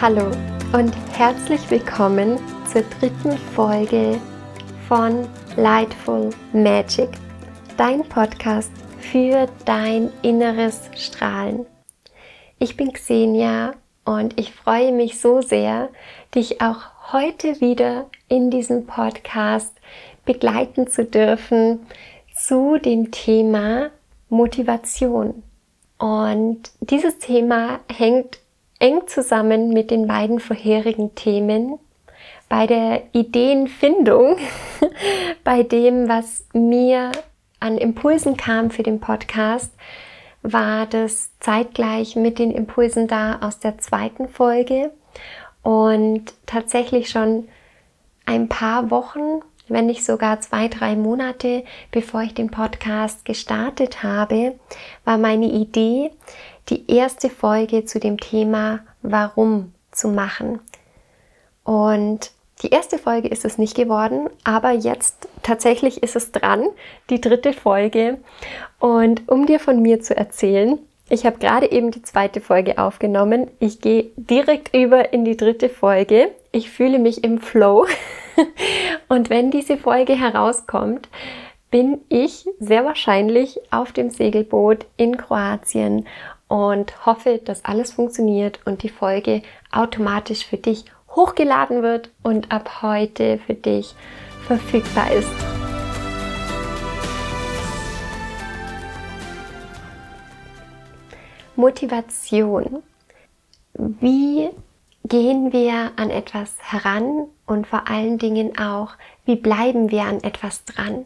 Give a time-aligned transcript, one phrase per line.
[0.00, 0.30] Hallo
[0.72, 2.38] und herzlich willkommen
[2.72, 4.20] zur dritten Folge
[4.86, 7.08] von Lightful Magic,
[7.76, 8.70] dein Podcast
[9.00, 11.66] für dein inneres Strahlen.
[12.60, 13.72] Ich bin Xenia
[14.04, 15.88] und ich freue mich so sehr,
[16.32, 19.74] dich auch heute wieder in diesem Podcast
[20.24, 21.88] begleiten zu dürfen
[22.36, 23.90] zu dem Thema
[24.28, 25.42] Motivation.
[25.98, 28.38] Und dieses Thema hängt
[28.78, 31.78] eng zusammen mit den beiden vorherigen Themen.
[32.48, 34.36] Bei der Ideenfindung,
[35.44, 37.12] bei dem, was mir
[37.60, 39.72] an Impulsen kam für den Podcast,
[40.42, 44.92] war das zeitgleich mit den Impulsen da aus der zweiten Folge
[45.62, 47.48] und tatsächlich schon
[48.24, 54.58] ein paar Wochen, wenn nicht sogar zwei, drei Monate, bevor ich den Podcast gestartet habe,
[55.04, 56.10] war meine Idee,
[56.68, 60.60] die erste Folge zu dem Thema Warum zu machen.
[61.64, 62.30] Und
[62.62, 66.64] die erste Folge ist es nicht geworden, aber jetzt tatsächlich ist es dran,
[67.08, 68.18] die dritte Folge.
[68.80, 73.48] Und um dir von mir zu erzählen, ich habe gerade eben die zweite Folge aufgenommen.
[73.60, 76.30] Ich gehe direkt über in die dritte Folge.
[76.52, 77.86] Ich fühle mich im Flow.
[79.08, 81.08] Und wenn diese Folge herauskommt,
[81.70, 86.06] bin ich sehr wahrscheinlich auf dem Segelboot in Kroatien
[86.48, 92.82] und hoffe, dass alles funktioniert und die Folge automatisch für dich hochgeladen wird und ab
[92.82, 93.94] heute für dich
[94.46, 95.30] verfügbar ist.
[101.56, 102.82] Motivation.
[103.74, 104.48] Wie
[105.04, 108.92] gehen wir an etwas heran und vor allen Dingen auch,
[109.24, 111.04] wie bleiben wir an etwas dran?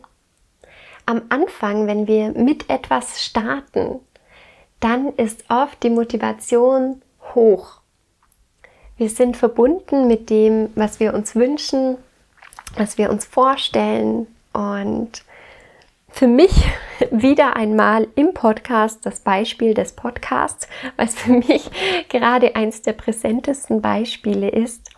[1.06, 4.00] Am Anfang, wenn wir mit etwas starten,
[4.82, 7.00] dann ist oft die Motivation
[7.34, 7.80] hoch.
[8.96, 11.96] Wir sind verbunden mit dem, was wir uns wünschen,
[12.76, 15.24] was wir uns vorstellen und
[16.08, 16.52] für mich
[17.10, 21.70] wieder einmal im Podcast das Beispiel des Podcasts, was für mich
[22.08, 24.90] gerade eins der präsentesten Beispiele ist.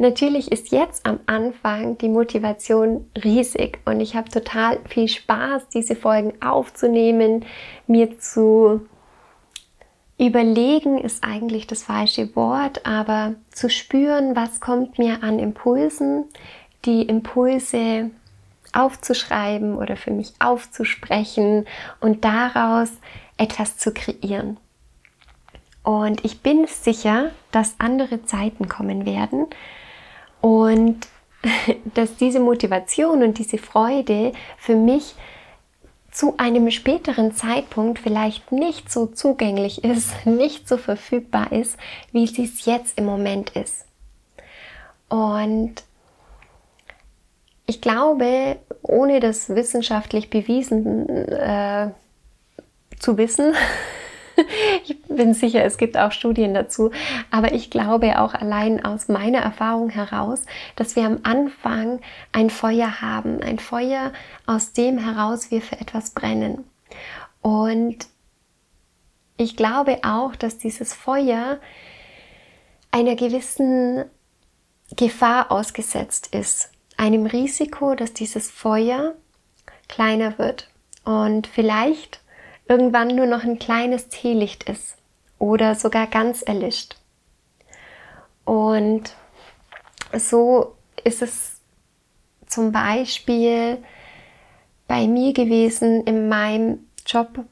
[0.00, 5.96] Natürlich ist jetzt am Anfang die Motivation riesig und ich habe total viel Spaß, diese
[5.96, 7.44] Folgen aufzunehmen,
[7.88, 8.86] mir zu
[10.16, 16.24] überlegen ist eigentlich das falsche Wort, aber zu spüren, was kommt mir an Impulsen,
[16.84, 18.10] die Impulse
[18.72, 21.66] aufzuschreiben oder für mich aufzusprechen
[22.00, 22.90] und daraus
[23.36, 24.58] etwas zu kreieren.
[25.82, 29.46] Und ich bin sicher, dass andere Zeiten kommen werden
[30.40, 31.06] und
[31.94, 35.14] dass diese Motivation und diese Freude für mich
[36.10, 41.76] zu einem späteren Zeitpunkt vielleicht nicht so zugänglich ist, nicht so verfügbar ist,
[42.12, 43.84] wie sie es jetzt im Moment ist.
[45.08, 45.74] Und
[47.66, 51.90] ich glaube, ohne das wissenschaftlich bewiesen äh,
[52.98, 53.54] zu wissen,
[54.84, 56.90] ich bin sicher, es gibt auch Studien dazu,
[57.30, 60.44] aber ich glaube auch allein aus meiner Erfahrung heraus,
[60.76, 62.00] dass wir am Anfang
[62.32, 64.12] ein Feuer haben, ein Feuer,
[64.46, 66.64] aus dem heraus wir für etwas brennen.
[67.42, 68.06] Und
[69.36, 71.58] ich glaube auch, dass dieses Feuer
[72.90, 74.04] einer gewissen
[74.96, 79.14] Gefahr ausgesetzt ist, einem Risiko, dass dieses Feuer
[79.86, 80.68] kleiner wird
[81.04, 82.20] und vielleicht
[82.68, 84.96] irgendwann nur noch ein kleines Teelicht ist
[85.38, 86.96] oder sogar ganz erlischt.
[88.44, 89.14] Und
[90.16, 91.60] so ist es
[92.46, 93.78] zum Beispiel
[94.86, 97.44] bei mir gewesen in meinem Job,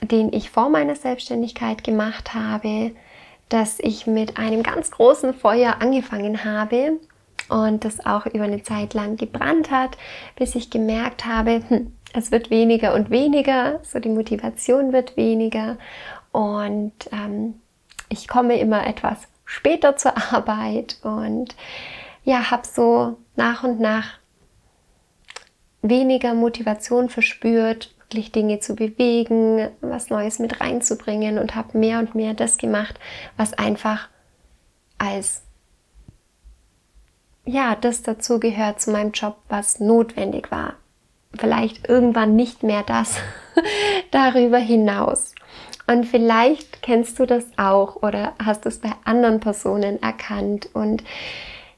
[0.00, 2.92] den ich vor meiner Selbstständigkeit gemacht habe,
[3.48, 7.00] dass ich mit einem ganz großen Feuer angefangen habe
[7.48, 9.96] und das auch über eine Zeit lang gebrannt hat,
[10.36, 15.76] bis ich gemerkt habe, hm, es wird weniger und weniger, so die Motivation wird weniger.
[16.32, 17.60] Und ähm,
[18.08, 21.56] ich komme immer etwas später zur Arbeit und
[22.24, 24.18] ja, habe so nach und nach
[25.82, 32.14] weniger Motivation verspürt, wirklich Dinge zu bewegen, was Neues mit reinzubringen und habe mehr und
[32.14, 32.98] mehr das gemacht,
[33.36, 34.08] was einfach
[34.98, 35.42] als
[37.44, 40.74] ja, das dazu gehört zu meinem Job, was notwendig war
[41.36, 43.16] vielleicht irgendwann nicht mehr das
[44.10, 45.34] darüber hinaus.
[45.86, 50.68] Und vielleicht kennst du das auch oder hast es bei anderen Personen erkannt.
[50.74, 51.02] Und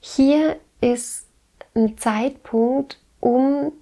[0.01, 1.27] hier ist
[1.75, 3.73] ein Zeitpunkt, um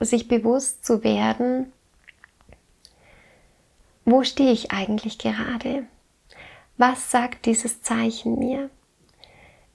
[0.00, 1.72] sich bewusst zu werden,
[4.06, 5.84] wo stehe ich eigentlich gerade?
[6.76, 8.70] Was sagt dieses Zeichen mir?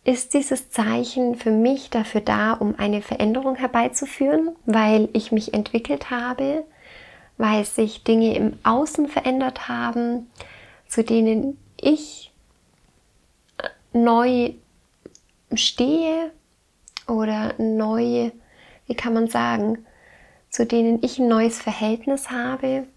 [0.09, 6.09] Ist dieses Zeichen für mich dafür da, um eine Veränderung herbeizuführen, weil ich mich entwickelt
[6.09, 6.65] habe,
[7.37, 10.31] weil sich Dinge im Außen verändert haben,
[10.87, 12.33] zu denen ich
[13.93, 14.53] neu
[15.53, 16.31] stehe
[17.05, 18.31] oder neu,
[18.87, 19.85] wie kann man sagen,
[20.49, 22.87] zu denen ich ein neues Verhältnis habe?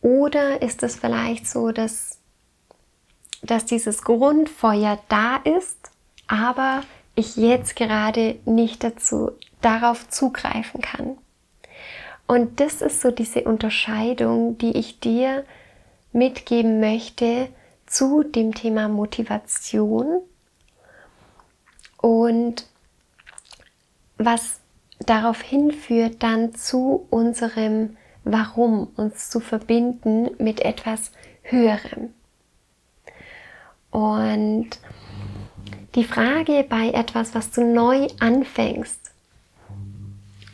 [0.00, 2.13] Oder ist es vielleicht so, dass,
[3.44, 5.90] dass dieses Grundfeuer da ist,
[6.26, 6.82] aber
[7.14, 11.18] ich jetzt gerade nicht dazu darauf zugreifen kann?
[12.26, 15.44] Und das ist so diese Unterscheidung, die ich dir
[16.12, 17.48] mitgeben möchte
[17.86, 20.22] zu dem Thema Motivation
[21.98, 22.66] und
[24.16, 24.60] was
[25.00, 31.12] darauf hinführt, dann zu unserem Warum uns zu verbinden mit etwas
[31.42, 32.14] Höherem.
[33.94, 34.70] Und
[35.94, 39.12] die Frage bei etwas, was du neu anfängst,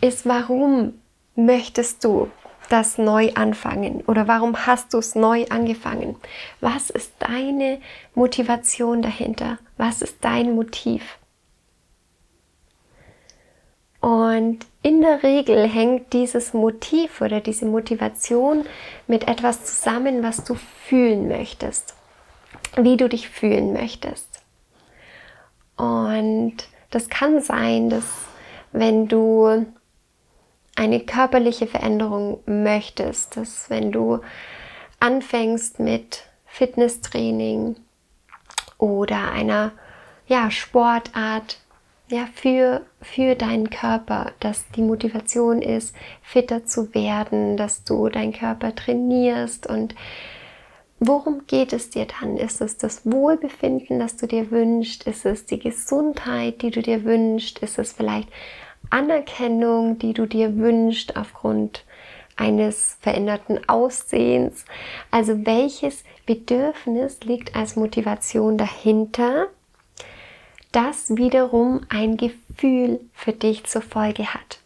[0.03, 0.93] ist, warum
[1.37, 2.29] möchtest du
[2.69, 6.17] das neu anfangen oder warum hast du es neu angefangen?
[6.61, 7.81] Was ist deine
[8.15, 9.57] Motivation dahinter?
[9.79, 11.17] Was ist dein Motiv?
[14.01, 18.67] Und in der Regel hängt dieses Motiv oder diese Motivation
[19.07, 21.95] mit etwas zusammen, was du fühlen möchtest,
[22.77, 24.43] wie du dich fühlen möchtest.
[25.77, 26.55] Und
[26.91, 28.05] das kann sein, dass
[28.73, 29.67] wenn du
[30.77, 34.21] eine körperliche Veränderung möchtest, dass wenn du
[34.99, 37.77] anfängst mit Fitnesstraining
[38.79, 39.73] oder einer
[40.27, 41.59] ja, Sportart,
[42.09, 48.33] ja, für, für deinen Körper, dass die Motivation ist, fitter zu werden, dass du deinen
[48.33, 49.95] Körper trainierst und
[51.01, 52.37] worum geht es dir dann?
[52.37, 55.05] Ist es das Wohlbefinden, das du dir wünschst?
[55.05, 57.59] Ist es die Gesundheit, die du dir wünschst?
[57.59, 58.29] Ist es vielleicht
[58.91, 61.85] Anerkennung, die du dir wünschst aufgrund
[62.37, 64.65] eines veränderten Aussehens?
[65.11, 69.49] Also welches Bedürfnis liegt als Motivation dahinter?
[70.73, 74.61] das wiederum ein Gefühl für dich zur Folge hat.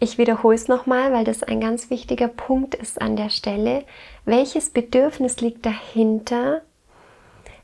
[0.00, 3.84] Ich wiederhole es nochmal, weil das ein ganz wichtiger Punkt ist an der Stelle.
[4.24, 6.62] Welches Bedürfnis liegt dahinter,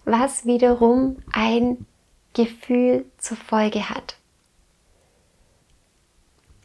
[0.04, 1.86] was wiederum ein
[2.34, 4.16] Gefühl zur Folge hat?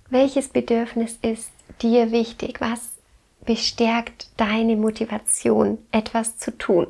[0.10, 1.52] Welches Bedürfnis ist
[1.82, 2.62] dir wichtig?
[2.62, 2.92] Was
[3.46, 6.88] bestärkt deine Motivation, etwas zu tun?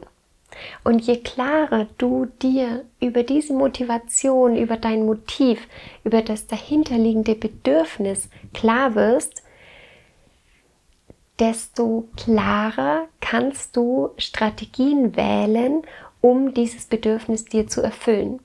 [0.84, 5.68] Und je klarer du dir über diese Motivation, über dein Motiv,
[6.04, 9.44] über das dahinterliegende Bedürfnis klar wirst,
[11.40, 15.84] desto klarer kannst du Strategien wählen,
[16.22, 18.40] um dieses Bedürfnis dir zu erfüllen.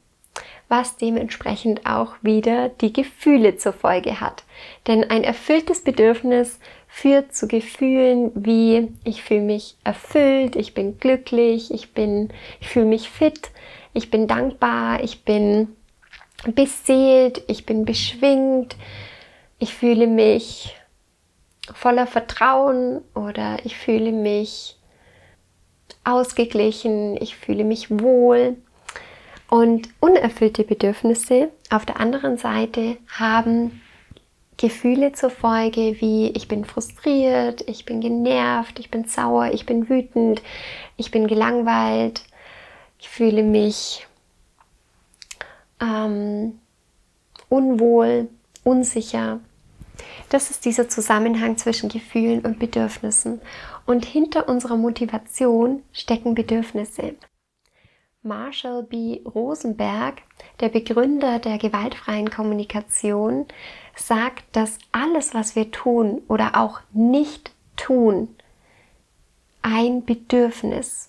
[0.71, 4.45] Was dementsprechend auch wieder die Gefühle zur Folge hat.
[4.87, 11.75] Denn ein erfülltes Bedürfnis führt zu Gefühlen wie ich fühle mich erfüllt, ich bin glücklich,
[11.75, 13.51] ich bin, ich fühle mich fit,
[13.95, 15.75] ich bin dankbar, ich bin
[16.55, 18.77] beseelt, ich bin beschwingt,
[19.59, 20.77] ich fühle mich
[21.75, 24.77] voller Vertrauen oder ich fühle mich
[26.05, 28.57] ausgeglichen, ich fühle mich wohl.
[29.51, 33.83] Und unerfüllte Bedürfnisse auf der anderen Seite haben
[34.57, 39.89] Gefühle zur Folge wie ich bin frustriert, ich bin genervt, ich bin sauer, ich bin
[39.89, 40.41] wütend,
[40.97, 42.23] ich bin gelangweilt,
[43.01, 44.07] ich fühle mich
[45.81, 46.61] ähm,
[47.49, 48.29] unwohl,
[48.63, 49.41] unsicher.
[50.29, 53.41] Das ist dieser Zusammenhang zwischen Gefühlen und Bedürfnissen.
[53.85, 57.15] Und hinter unserer Motivation stecken Bedürfnisse.
[58.23, 59.23] Marshall B.
[59.25, 60.21] Rosenberg,
[60.61, 63.47] der Begründer der gewaltfreien Kommunikation,
[63.97, 68.29] sagt, dass alles, was wir tun oder auch nicht tun,
[69.63, 71.09] ein Bedürfnis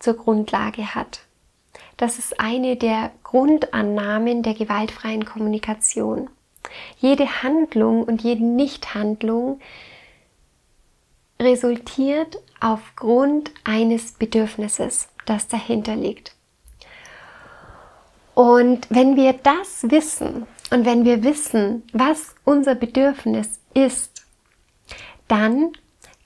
[0.00, 1.20] zur Grundlage hat.
[1.96, 6.30] Das ist eine der Grundannahmen der gewaltfreien Kommunikation.
[6.98, 9.60] Jede Handlung und jede Nichthandlung
[11.40, 16.34] resultiert aufgrund eines Bedürfnisses, das dahinter liegt.
[18.40, 24.24] Und wenn wir das wissen und wenn wir wissen, was unser Bedürfnis ist,
[25.28, 25.72] dann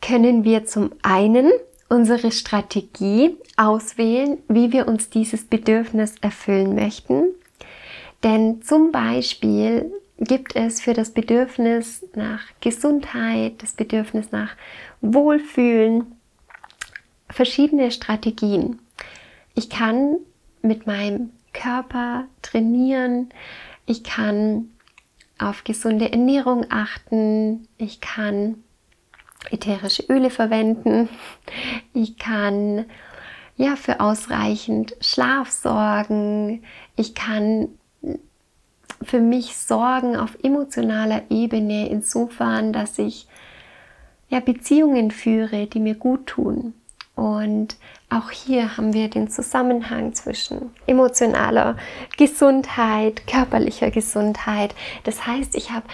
[0.00, 1.50] können wir zum einen
[1.88, 7.34] unsere Strategie auswählen, wie wir uns dieses Bedürfnis erfüllen möchten.
[8.22, 9.90] Denn zum Beispiel
[10.20, 14.54] gibt es für das Bedürfnis nach Gesundheit, das Bedürfnis nach
[15.00, 16.14] Wohlfühlen
[17.28, 18.78] verschiedene Strategien.
[19.56, 20.18] Ich kann
[20.62, 23.30] mit meinem Körper trainieren,
[23.86, 24.68] ich kann
[25.38, 28.62] auf gesunde Ernährung achten, ich kann
[29.50, 31.08] ätherische Öle verwenden,
[31.94, 32.84] ich kann
[33.56, 36.62] ja für ausreichend Schlaf sorgen,
[36.96, 37.68] ich kann
[39.02, 43.26] für mich sorgen auf emotionaler Ebene insofern, dass ich
[44.28, 46.74] ja Beziehungen führe, die mir gut tun.
[47.14, 47.76] Und
[48.14, 51.76] auch hier haben wir den Zusammenhang zwischen emotionaler
[52.16, 54.74] Gesundheit, körperlicher Gesundheit.
[55.02, 55.86] Das heißt, ich habe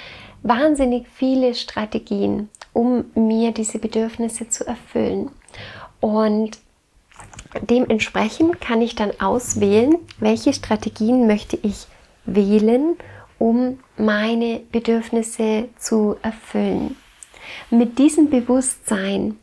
[0.43, 5.31] wahnsinnig viele Strategien, um mir diese Bedürfnisse zu erfüllen.
[6.01, 6.59] Und
[7.63, 11.87] dementsprechend kann ich dann auswählen, welche Strategien möchte ich
[12.27, 12.97] wählen,
[13.39, 16.97] um meine Bedürfnisse zu erfüllen.
[17.71, 19.39] Mit diesem Bewusstsein,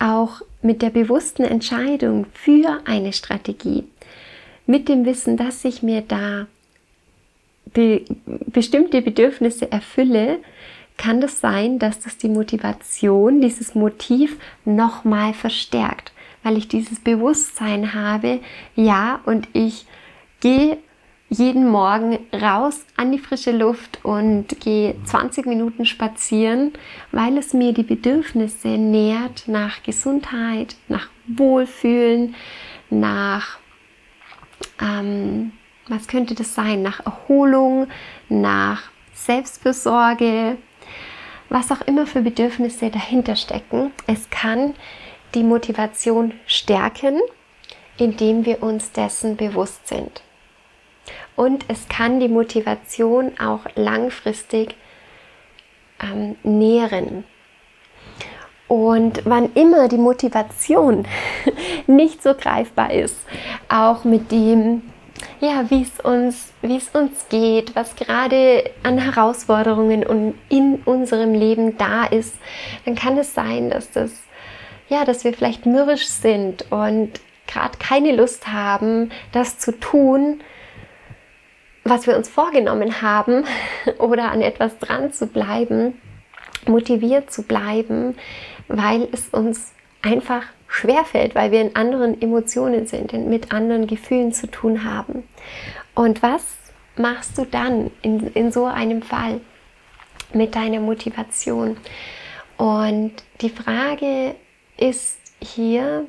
[0.00, 3.84] auch mit der bewussten Entscheidung für eine Strategie,
[4.66, 6.46] mit dem Wissen, dass ich mir da
[7.72, 8.04] be
[8.46, 10.40] bestimmte Bedürfnisse erfülle,
[10.96, 17.94] kann das sein, dass das die Motivation, dieses Motiv nochmal verstärkt, weil ich dieses Bewusstsein
[17.94, 18.40] habe,
[18.76, 19.86] ja, und ich
[20.40, 20.78] gehe
[21.30, 26.72] jeden Morgen raus an die frische Luft und gehe 20 Minuten spazieren,
[27.12, 32.34] weil es mir die Bedürfnisse nährt nach Gesundheit, nach Wohlfühlen,
[32.90, 33.58] nach,
[34.82, 35.52] ähm,
[35.86, 37.86] was könnte das sein, nach Erholung,
[38.28, 38.82] nach
[39.14, 40.58] Selbstfürsorge,
[41.48, 43.92] was auch immer für Bedürfnisse dahinter stecken.
[44.08, 44.74] Es kann
[45.34, 47.20] die Motivation stärken,
[47.98, 50.22] indem wir uns dessen bewusst sind
[51.36, 54.76] und es kann die Motivation auch langfristig
[56.02, 57.24] ähm, nähren.
[58.68, 61.06] Und wann immer die Motivation
[61.86, 63.16] nicht so greifbar ist,
[63.68, 64.82] auch mit dem,
[65.40, 71.34] ja, wie es uns, wie es uns geht, was gerade an Herausforderungen und in unserem
[71.34, 72.34] Leben da ist,
[72.84, 74.12] dann kann es sein, dass das,
[74.88, 80.42] ja, dass wir vielleicht mürrisch sind und gerade keine Lust haben, das zu tun,
[81.90, 83.44] was wir uns vorgenommen haben
[83.98, 86.00] oder an etwas dran zu bleiben,
[86.66, 88.16] motiviert zu bleiben,
[88.68, 94.46] weil es uns einfach schwerfällt, weil wir in anderen Emotionen sind, mit anderen Gefühlen zu
[94.46, 95.24] tun haben.
[95.94, 96.44] Und was
[96.96, 99.40] machst du dann in, in so einem Fall
[100.32, 101.76] mit deiner Motivation?
[102.56, 104.36] Und die Frage
[104.76, 106.06] ist hier,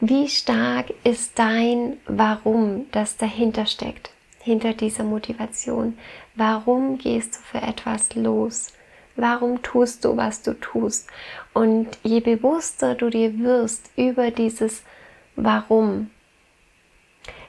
[0.00, 4.12] wie stark ist dein Warum, das dahinter steckt?
[4.48, 5.96] Hinter dieser Motivation?
[6.34, 8.72] Warum gehst du für etwas los?
[9.14, 11.08] Warum tust du, was du tust?
[11.52, 14.82] Und je bewusster du dir wirst über dieses
[15.36, 16.10] Warum,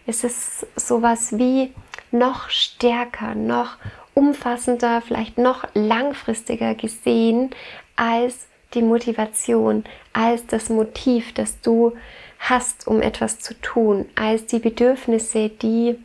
[0.06, 1.74] ist es sowas wie
[2.12, 3.78] noch stärker, noch
[4.14, 7.52] umfassender, vielleicht noch langfristiger gesehen
[7.96, 11.94] als die Motivation, als das Motiv, das du
[12.40, 15.98] hast, um etwas zu tun, als die Bedürfnisse, die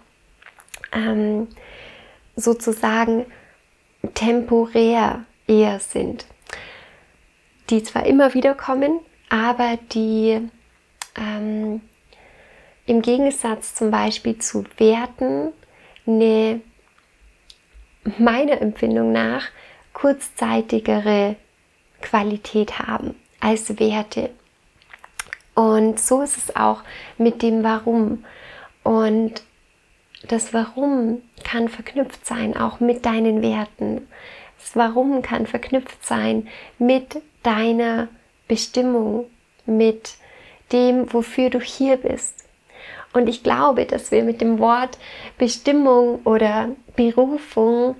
[0.94, 1.48] ähm,
[2.36, 3.26] sozusagen
[4.14, 6.26] temporär eher sind,
[7.70, 10.40] die zwar immer wieder kommen, aber die
[11.16, 11.80] ähm,
[12.86, 15.52] im Gegensatz zum Beispiel zu Werten
[16.06, 16.60] eine
[18.18, 19.48] meiner Empfindung nach
[19.94, 21.36] kurzzeitigere
[22.02, 24.30] Qualität haben als Werte.
[25.54, 26.82] Und so ist es auch
[27.16, 28.24] mit dem Warum.
[28.82, 29.42] Und
[30.28, 34.08] das Warum kann verknüpft sein, auch mit deinen Werten.
[34.58, 38.08] Das Warum kann verknüpft sein mit deiner
[38.48, 39.26] Bestimmung,
[39.66, 40.14] mit
[40.72, 42.44] dem, wofür du hier bist.
[43.12, 44.98] Und ich glaube, dass wir mit dem Wort
[45.38, 47.96] Bestimmung oder Berufung,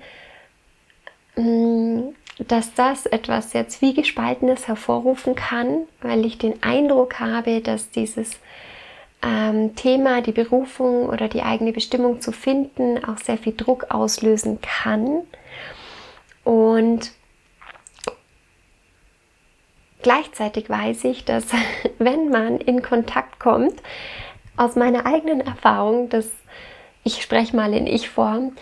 [1.35, 7.91] mm, dass das etwas jetzt wie gespaltenes hervorrufen kann, weil ich den Eindruck habe, dass
[7.91, 8.39] dieses
[9.25, 14.59] ähm, Thema, die Berufung oder die eigene Bestimmung zu finden, auch sehr viel Druck auslösen
[14.61, 15.21] kann.
[16.43, 17.11] Und
[20.03, 21.47] gleichzeitig weiß ich, dass
[21.97, 23.81] wenn man in Kontakt kommt,
[24.57, 26.29] aus meiner eigenen Erfahrung, dass
[27.03, 28.55] ich spreche mal in Ich-Form,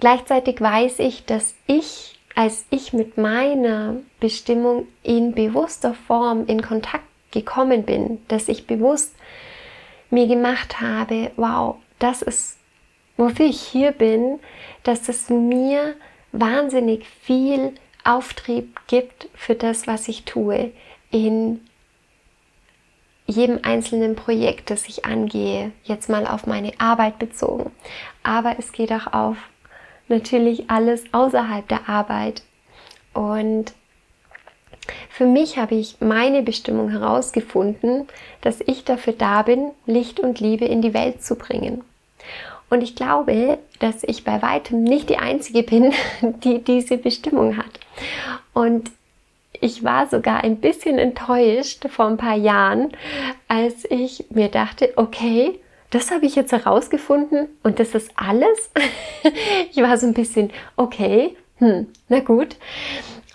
[0.00, 7.04] gleichzeitig weiß ich, dass ich, als ich mit meiner Bestimmung in bewusster Form in Kontakt
[7.30, 9.14] gekommen bin, dass ich bewusst
[10.10, 12.58] mir gemacht habe, wow, das ist,
[13.16, 14.38] wofür ich hier bin,
[14.82, 15.94] dass es mir
[16.32, 17.74] wahnsinnig viel
[18.04, 20.72] Auftrieb gibt für das, was ich tue,
[21.10, 21.60] in
[23.26, 27.70] jedem einzelnen Projekt, das ich angehe, jetzt mal auf meine Arbeit bezogen.
[28.22, 29.36] Aber es geht auch auf
[30.08, 32.42] natürlich alles außerhalb der Arbeit.
[33.12, 33.74] Und
[35.10, 38.06] für mich habe ich meine Bestimmung herausgefunden,
[38.40, 41.82] dass ich dafür da bin, Licht und Liebe in die Welt zu bringen.
[42.70, 45.92] Und ich glaube, dass ich bei weitem nicht die Einzige bin,
[46.44, 47.80] die diese Bestimmung hat.
[48.52, 48.90] Und
[49.60, 52.92] ich war sogar ein bisschen enttäuscht vor ein paar Jahren,
[53.48, 55.58] als ich mir dachte, okay,
[55.90, 58.70] das habe ich jetzt herausgefunden und das ist alles.
[59.72, 62.56] ich war so ein bisschen, okay, hm, na gut.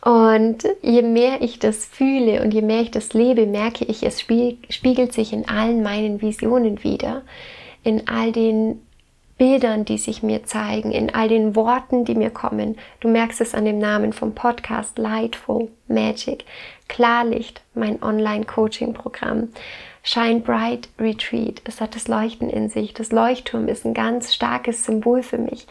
[0.03, 4.19] Und je mehr ich das fühle und je mehr ich das lebe, merke ich, es
[4.19, 7.21] spiegelt sich in allen meinen Visionen wieder,
[7.83, 8.81] in all den
[9.37, 12.77] Bildern, die sich mir zeigen, in all den Worten, die mir kommen.
[12.99, 16.43] Du merkst es an dem Namen vom Podcast Lightful Magic,
[16.89, 19.49] Klarlicht, mein Online-Coaching-Programm.
[20.03, 21.61] Shine Bright Retreat.
[21.63, 22.93] Es hat das Leuchten in sich.
[22.93, 25.65] Das Leuchtturm ist ein ganz starkes Symbol für mich.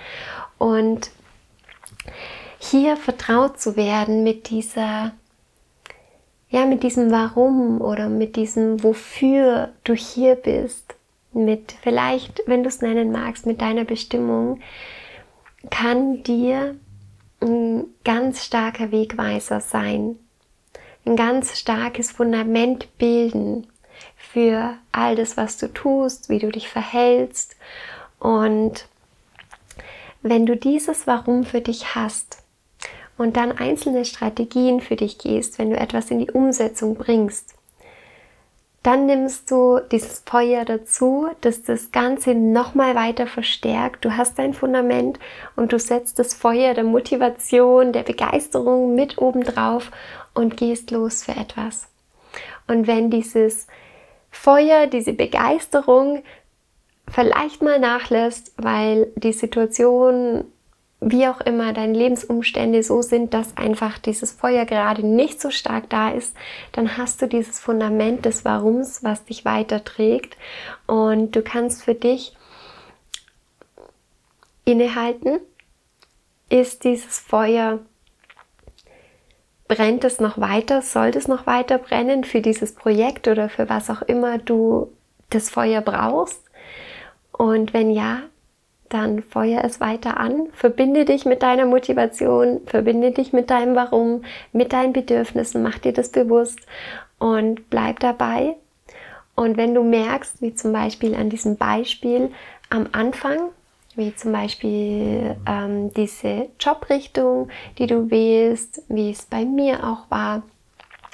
[0.57, 1.11] Und
[2.65, 5.13] hier vertraut zu werden mit dieser,
[6.49, 10.95] ja, mit diesem Warum oder mit diesem Wofür du hier bist,
[11.33, 14.61] mit vielleicht, wenn du es nennen magst, mit deiner Bestimmung,
[15.71, 16.77] kann dir
[17.41, 20.17] ein ganz starker Wegweiser sein,
[21.05, 23.67] ein ganz starkes Fundament bilden
[24.17, 27.57] für all das, was du tust, wie du dich verhältst.
[28.21, 28.87] Und
[30.23, 32.42] wenn du dieses Warum für dich hast
[33.23, 37.55] und dann einzelne Strategien für dich gehst, wenn du etwas in die Umsetzung bringst,
[38.83, 44.05] dann nimmst du dieses Feuer dazu, das das Ganze nochmal weiter verstärkt.
[44.05, 45.21] Du hast dein Fundament
[45.55, 49.93] und du setzt das Feuer der Motivation, der Begeisterung mit oben drauf
[50.35, 51.87] und gehst los für etwas.
[52.67, 53.69] Und wenn dieses
[54.33, 56.25] Feuer, diese Begeisterung
[57.09, 60.45] vielleicht mal nachlässt, weil die Situation
[61.05, 65.91] wie auch immer deine Lebensumstände so sind, dass einfach dieses Feuer gerade nicht so stark
[65.91, 66.35] da ist,
[66.71, 70.37] dann hast du dieses Fundament des Warums, was dich weiterträgt.
[70.87, 72.37] Und du kannst für dich
[74.65, 75.41] innehalten,
[76.49, 77.81] ist dieses Feuer,
[79.67, 83.91] brennt es noch weiter, sollte es noch weiter brennen für dieses Projekt oder für was
[83.91, 84.93] auch immer du
[85.31, 86.43] das Feuer brauchst?
[87.33, 88.23] Und wenn ja,
[88.93, 94.25] dann feuer es weiter an, verbinde dich mit deiner Motivation, verbinde dich mit deinem Warum,
[94.53, 96.61] mit deinen Bedürfnissen, mach dir das bewusst
[97.19, 98.57] und bleib dabei.
[99.35, 102.31] Und wenn du merkst, wie zum Beispiel an diesem Beispiel
[102.69, 103.51] am Anfang,
[103.95, 110.43] wie zum Beispiel ähm, diese Jobrichtung, die du wählst, wie es bei mir auch war,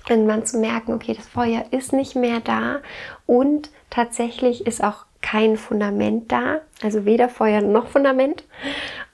[0.08, 2.80] irgendwann zu merken, okay, das Feuer ist nicht mehr da
[3.26, 8.44] und tatsächlich ist auch kein Fundament da, also weder Feuer noch Fundament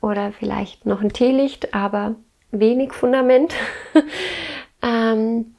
[0.01, 2.15] oder vielleicht noch ein Teelicht, aber
[2.51, 3.55] wenig Fundament,
[4.83, 5.55] ähm,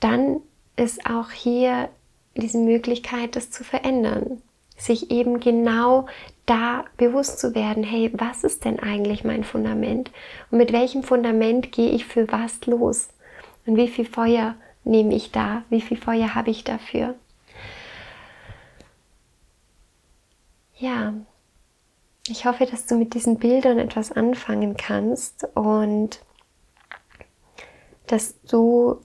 [0.00, 0.40] dann
[0.76, 1.88] ist auch hier
[2.36, 4.40] diese Möglichkeit, das zu verändern,
[4.76, 6.06] sich eben genau
[6.46, 10.10] da bewusst zu werden, hey, was ist denn eigentlich mein Fundament?
[10.50, 13.08] Und mit welchem Fundament gehe ich für was los?
[13.66, 17.14] Und wie viel Feuer nehme ich da, wie viel Feuer habe ich dafür.
[20.82, 21.14] ja,
[22.26, 26.20] ich hoffe, dass du mit diesen Bildern etwas anfangen kannst und
[28.08, 29.00] dass du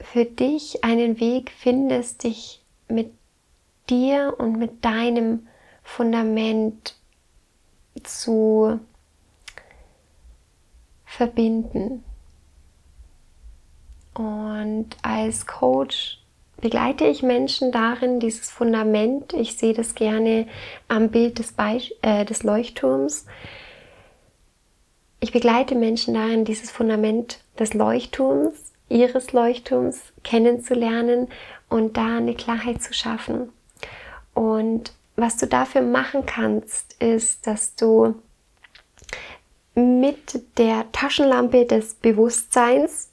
[0.00, 3.12] für dich einen Weg findest, dich mit
[3.88, 5.46] dir und mit deinem
[5.84, 6.96] Fundament
[8.02, 8.80] zu
[11.04, 12.02] verbinden.
[14.14, 16.18] Und als Coach
[16.60, 20.46] begleite ich Menschen darin, dieses Fundament, ich sehe das gerne
[20.88, 23.26] am Bild des, Beisch äh, des Leuchtturms,
[25.20, 31.28] ich begleite Menschen darin, dieses Fundament des Leuchtturms, ihres Leuchtturms kennenzulernen
[31.70, 33.50] und da eine Klarheit zu schaffen.
[34.34, 38.16] Und was du dafür machen kannst, ist, dass du
[39.74, 43.10] mit der Taschenlampe des Bewusstseins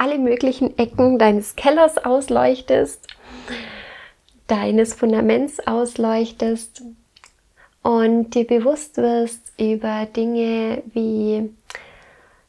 [0.00, 3.06] alle möglichen Ecken deines Kellers ausleuchtest,
[4.46, 6.82] deines Fundaments ausleuchtest
[7.82, 11.50] und dir bewusst wirst über Dinge wie,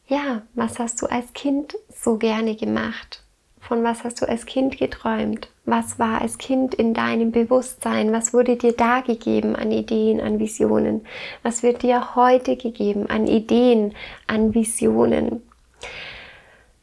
[0.08, 3.22] ja, was hast du als Kind so gerne gemacht?
[3.60, 5.50] Von was hast du als Kind geträumt?
[5.66, 8.14] Was war als Kind in deinem Bewusstsein?
[8.14, 11.06] Was wurde dir da gegeben an Ideen, an Visionen?
[11.44, 13.94] Was wird dir heute gegeben an Ideen,
[14.26, 15.42] an Visionen?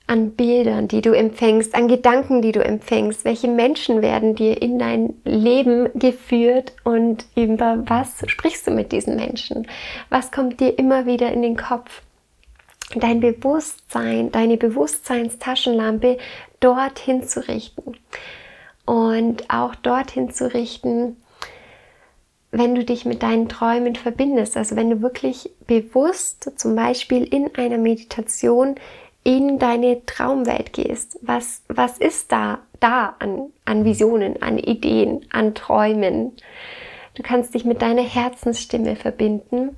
[0.09, 3.25] An Bildern, die du empfängst, an Gedanken, die du empfängst?
[3.25, 9.17] Welche Menschen werden dir in dein Leben geführt und über was sprichst du mit diesen
[9.17, 9.69] Menschen?
[10.11, 12.03] Was kommt dir immer wieder in den Kopf?
[12.95, 16.17] Dein Bewusstsein, deine Bewusstseinstaschenlampe
[16.61, 17.93] dorthin zu richten.
[18.87, 21.17] Und auch dorthin zu richten,
[22.51, 27.55] wenn du dich mit deinen Träumen verbindest, also wenn du wirklich bewusst zum Beispiel in
[27.57, 28.77] einer Meditation
[29.25, 31.19] in deine Traumwelt gehst.
[31.23, 36.33] Was, was ist da, da an, an Visionen, an Ideen, an Träumen?
[37.15, 39.77] Du kannst dich mit deiner Herzensstimme verbinden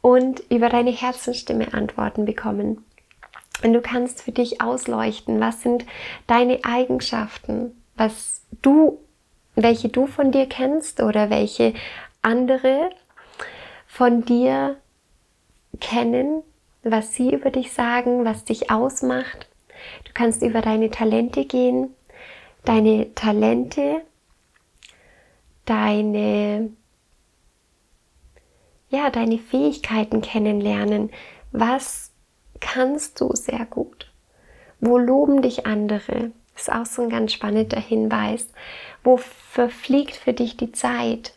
[0.00, 2.84] und über deine Herzensstimme Antworten bekommen.
[3.62, 5.84] Und du kannst für dich ausleuchten, was sind
[6.26, 8.98] deine Eigenschaften, was du,
[9.54, 11.74] welche du von dir kennst oder welche
[12.22, 12.90] andere
[13.86, 14.76] von dir
[15.80, 16.42] kennen,
[16.90, 19.48] was sie über dich sagen, was dich ausmacht.
[20.04, 21.94] Du kannst über deine Talente gehen,
[22.64, 24.02] deine Talente,
[25.64, 26.70] deine
[28.90, 31.10] ja, deine Fähigkeiten kennenlernen.
[31.52, 32.12] Was
[32.60, 34.10] kannst du sehr gut?
[34.80, 36.32] Wo loben dich andere?
[36.54, 38.48] Das ist auch so ein ganz spannender Hinweis.
[39.04, 41.34] Wo verfliegt für dich die Zeit?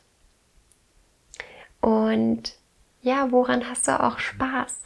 [1.82, 2.54] Und
[3.02, 4.82] ja, woran hast du auch Spaß?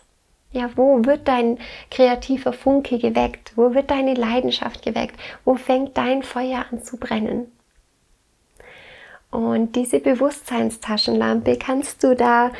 [0.56, 1.58] Ja, wo wird dein
[1.92, 3.52] kreativer Funke geweckt?
[3.58, 5.20] Wo wird deine Leidenschaft geweckt?
[5.44, 7.52] Wo fängt dein Feuer an zu brennen?
[9.32, 12.54] Und diese Bewusstseinstaschenlampe kannst du da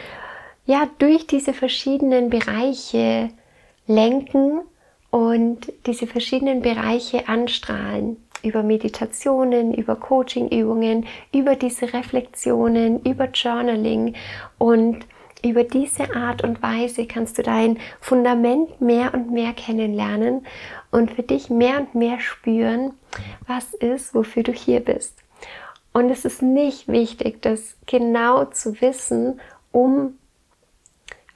[0.66, 3.30] ja durch diese verschiedenen Bereiche
[3.88, 4.60] lenken
[5.10, 14.16] und diese verschiedenen Bereiche anstrahlen über Meditationen, über Coachingübungen, über diese Reflexionen, über Journaling
[14.58, 15.06] und
[15.46, 20.46] über diese Art und Weise kannst du dein Fundament mehr und mehr kennenlernen
[20.92, 22.94] und für dich mehr und mehr spüren,
[23.48, 25.20] was ist, wofür du hier bist.
[25.94, 29.40] Und es ist nicht wichtig, das genau zu wissen,
[29.72, 30.18] um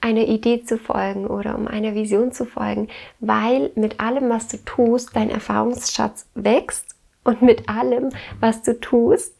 [0.00, 2.88] einer Idee zu folgen oder um einer Vision zu folgen,
[3.20, 9.36] weil mit allem, was du tust, dein Erfahrungsschatz wächst und mit allem, was du tust,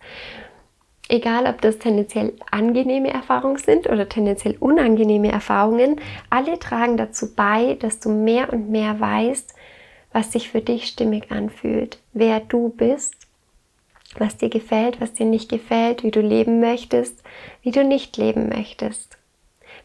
[1.11, 7.75] egal ob das tendenziell angenehme Erfahrungen sind oder tendenziell unangenehme Erfahrungen, alle tragen dazu bei,
[7.81, 9.55] dass du mehr und mehr weißt,
[10.13, 13.15] was sich für dich stimmig anfühlt, wer du bist,
[14.19, 17.23] was dir gefällt, was dir nicht gefällt, wie du leben möchtest,
[17.63, 19.19] wie du nicht leben möchtest,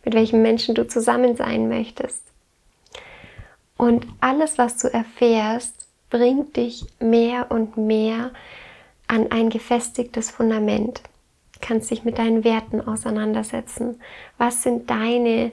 [0.03, 2.23] mit welchen Menschen du zusammen sein möchtest.
[3.77, 8.31] Und alles, was du erfährst, bringt dich mehr und mehr
[9.07, 11.01] an ein gefestigtes Fundament
[11.65, 13.99] kannst dich mit deinen Werten auseinandersetzen.
[14.37, 15.51] Was sind deine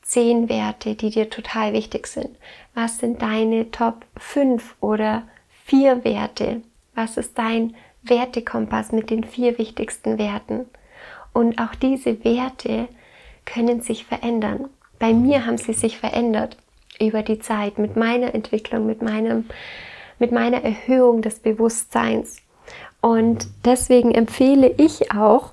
[0.00, 2.30] zehn Werte, die dir total wichtig sind?
[2.74, 5.24] Was sind deine Top 5 oder
[5.66, 6.62] vier Werte?
[6.94, 10.64] Was ist dein Wertekompass mit den vier wichtigsten Werten?
[11.34, 12.88] Und auch diese Werte
[13.44, 14.70] können sich verändern.
[14.98, 16.56] Bei mir haben sie sich verändert
[16.98, 19.44] über die Zeit mit meiner Entwicklung, mit meinem
[20.18, 22.42] mit meiner Erhöhung des Bewusstseins.
[23.00, 25.52] Und deswegen empfehle ich auch,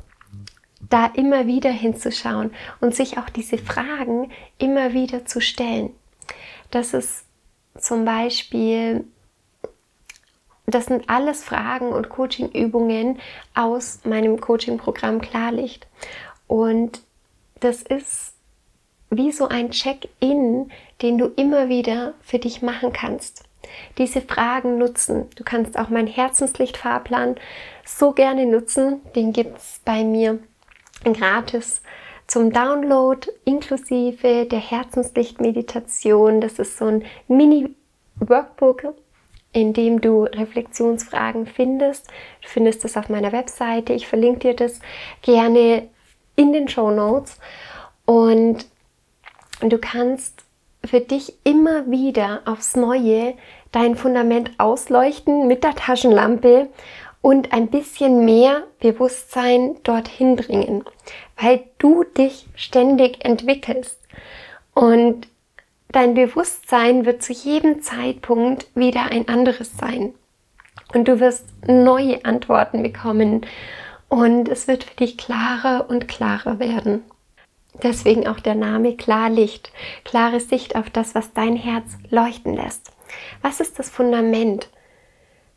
[0.90, 5.92] da immer wieder hinzuschauen und sich auch diese Fragen immer wieder zu stellen.
[6.72, 7.26] Das ist
[7.78, 9.06] zum Beispiel,
[10.66, 13.20] das sind alles Fragen und Coachingübungen
[13.54, 15.88] aus meinem Coaching-Programm Klarlicht.
[16.48, 17.02] Und
[17.60, 18.34] das ist
[19.10, 23.47] wie so ein Check-in, den du immer wieder für dich machen kannst
[23.98, 25.30] diese Fragen nutzen.
[25.36, 27.36] Du kannst auch meinen Herzenslicht-Fahrplan
[27.86, 29.02] so gerne nutzen.
[29.16, 30.40] Den gibt es bei mir
[31.04, 31.82] gratis
[32.28, 36.42] zum Download inklusive der Herzenslicht-Meditation.
[36.42, 38.94] Das ist so ein Mini-Workbook,
[39.54, 42.08] in dem du Reflexionsfragen findest.
[42.42, 43.94] Du findest das auf meiner Webseite.
[43.94, 44.80] Ich verlinke dir das
[45.22, 45.88] gerne
[46.36, 47.40] in den Show Notes.
[48.06, 48.66] Und
[49.62, 50.44] du kannst
[50.86, 53.36] für dich immer wieder aufs Neue
[53.72, 56.70] dein Fundament ausleuchten mit der Taschenlampe
[57.22, 60.86] und ein bisschen mehr Bewusstsein dorthin bringen,
[61.40, 64.00] weil du dich ständig entwickelst
[64.74, 65.28] und
[65.90, 70.14] dein Bewusstsein wird zu jedem Zeitpunkt wieder ein anderes sein
[70.94, 73.46] und du wirst neue Antworten bekommen
[74.10, 77.04] und es wird für dich klarer und klarer werden.
[77.84, 79.72] Deswegen auch der Name Klarlicht,
[80.04, 82.92] klare Sicht auf das, was dein Herz leuchten lässt.
[83.42, 84.70] Was ist das Fundament?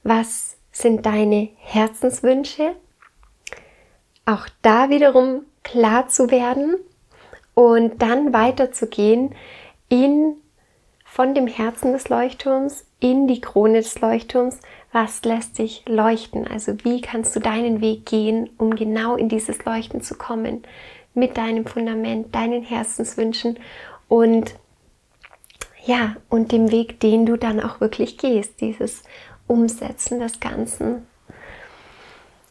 [0.02, 2.74] Was sind deine Herzenswünsche?
[4.24, 6.76] Auch da wiederum klar zu werden
[7.54, 9.34] und dann weiterzugehen
[9.88, 10.36] in
[11.04, 14.60] von dem Herzen des Leuchtturms in die Krone des Leuchtturms.
[14.92, 16.46] Was lässt sich leuchten?
[16.46, 20.62] Also wie kannst du deinen Weg gehen, um genau in dieses Leuchten zu kommen?
[21.12, 23.58] Mit deinem Fundament, deinen Herzenswünschen
[24.08, 24.54] und
[25.84, 29.02] ja, und dem Weg, den du dann auch wirklich gehst, dieses
[29.46, 31.06] Umsetzen des Ganzen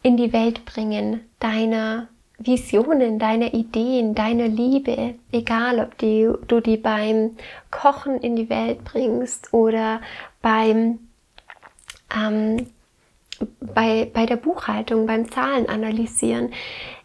[0.02, 6.78] in die Welt bringen, deiner Visionen, deiner Ideen, deiner Liebe, egal ob die, du die
[6.78, 7.36] beim
[7.70, 10.00] Kochen in die Welt bringst oder
[10.40, 11.00] beim
[12.14, 12.66] ähm,
[13.60, 16.52] bei, bei der Buchhaltung, beim Zahlen analysieren,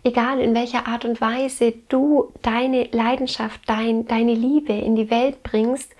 [0.05, 5.43] egal in welcher Art und Weise du deine Leidenschaft, dein, deine Liebe in die Welt
[5.43, 5.93] bringst,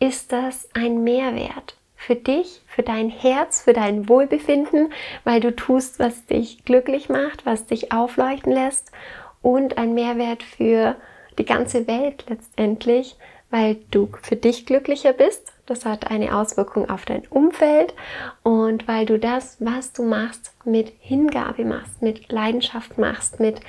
[0.00, 6.00] ist das ein Mehrwert für dich, für dein Herz, für dein Wohlbefinden, weil du tust,
[6.00, 8.90] was dich glücklich macht, was dich aufleuchten lässt
[9.42, 10.96] und ein Mehrwert für
[11.38, 13.16] die ganze Welt letztendlich,
[13.52, 15.52] weil du für dich glücklicher bist.
[15.66, 17.94] Das hat eine Auswirkung auf dein Umfeld
[18.42, 23.60] und weil du das, was du machst, mit Hingabe machst, mit Leidenschaft machst, mit,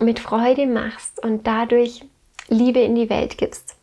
[0.00, 2.06] mit Freude machst und dadurch
[2.48, 3.76] Liebe in die Welt gibst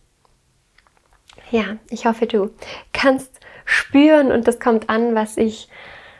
[1.52, 2.52] ja, ich hoffe, du
[2.94, 3.32] kannst
[3.66, 5.70] spüren und das kommt an, was ich,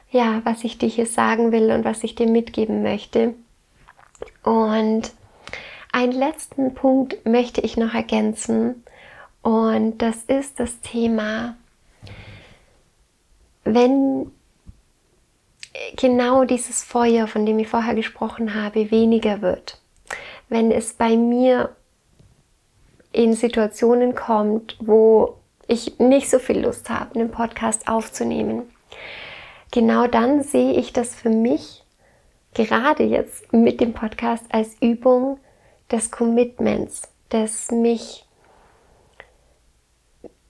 [0.10, 3.34] ja, was ich dir hier sagen will und was ich dir mitgeben möchte.
[4.44, 5.12] Und
[5.92, 8.84] einen letzten Punkt möchte ich noch ergänzen
[9.42, 11.56] und das ist das Thema,
[13.64, 14.32] wenn
[15.96, 19.80] genau dieses Feuer, von dem ich vorher gesprochen habe, weniger wird,
[20.50, 21.76] wenn es bei mir
[23.12, 28.64] in Situationen kommt, wo ich nicht so viel Lust habe, einen Podcast aufzunehmen.
[29.72, 31.84] Genau dann sehe ich das für mich
[32.54, 35.40] gerade jetzt mit dem Podcast als Übung
[35.92, 38.26] des Commitments, des mich,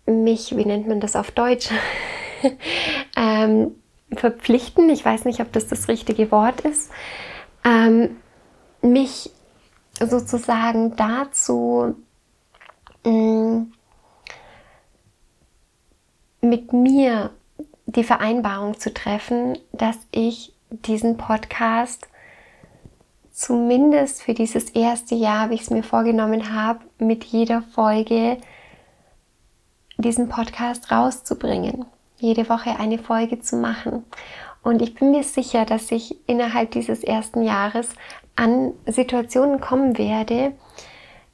[0.05, 1.69] mich, wie nennt man das auf Deutsch,
[3.15, 3.75] ähm,
[4.15, 6.91] verpflichten, ich weiß nicht, ob das das richtige Wort ist,
[7.63, 8.17] ähm,
[8.81, 9.31] mich
[9.99, 11.95] sozusagen dazu
[13.07, 13.71] Mm,
[16.41, 17.31] mit mir
[17.85, 22.07] die Vereinbarung zu treffen, dass ich diesen Podcast
[23.37, 28.37] zumindest für dieses erste Jahr, wie ich es mir vorgenommen habe, mit jeder Folge
[29.99, 31.85] diesen Podcast rauszubringen,
[32.17, 34.03] jede Woche eine Folge zu machen.
[34.63, 37.89] Und ich bin mir sicher, dass ich innerhalb dieses ersten Jahres
[38.35, 40.53] an Situationen kommen werde,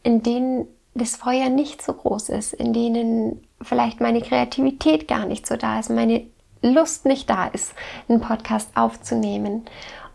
[0.03, 5.47] in denen das Feuer nicht so groß ist, in denen vielleicht meine Kreativität gar nicht
[5.47, 6.25] so da ist, meine
[6.61, 7.73] Lust nicht da ist,
[8.09, 9.65] einen Podcast aufzunehmen.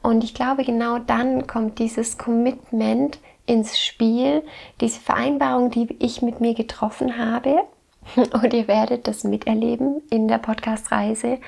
[0.09, 4.43] Und ich glaube, genau dann kommt dieses Commitment ins Spiel,
[4.81, 7.61] diese Vereinbarung, die ich mit mir getroffen habe.
[8.17, 11.39] Und ihr werdet das miterleben in der Podcast-Reise,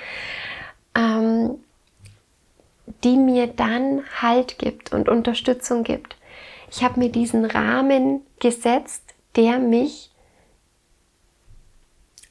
[0.94, 1.54] ähm,
[3.02, 6.16] die mir dann Halt gibt und Unterstützung gibt.
[6.70, 10.10] Ich habe mir diesen Rahmen gesetzt, der mich,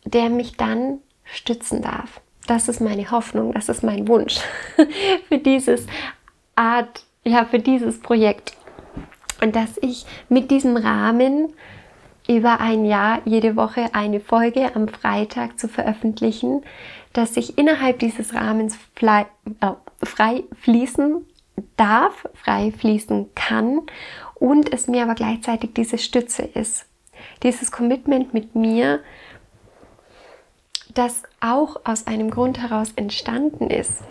[0.03, 2.21] der mich dann stützen darf.
[2.45, 4.39] Das ist meine Hoffnung, das ist mein Wunsch
[5.27, 5.85] für dieses
[6.59, 8.53] Art, ja, für dieses Projekt.
[9.41, 11.53] Und dass ich mit diesem Rahmen
[12.27, 16.63] über ein Jahr jede Woche eine Folge am Freitag zu veröffentlichen,
[17.13, 19.25] dass ich innerhalb dieses Rahmens frei,
[19.61, 19.71] äh,
[20.03, 21.25] frei fließen
[21.77, 23.81] darf, frei fließen kann
[24.35, 26.85] und es mir aber gleichzeitig diese Stütze ist
[27.43, 29.01] dieses Commitment mit mir,
[30.93, 34.01] das auch aus einem Grund heraus entstanden ist,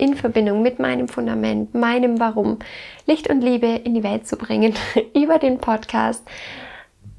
[0.00, 2.58] in Verbindung mit meinem Fundament, meinem Warum,
[3.06, 4.74] Licht und Liebe in die Welt zu bringen,
[5.14, 6.24] über den Podcast,